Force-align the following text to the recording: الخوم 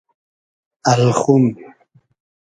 الخوم 0.87 1.55